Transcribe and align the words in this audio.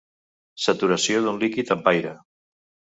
Saturació 0.67 1.23
d'un 1.27 1.39
líquid 1.47 1.77
amb 1.79 1.95
aire. 1.95 2.19